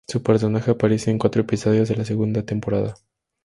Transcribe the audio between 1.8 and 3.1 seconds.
de la segunda temporada.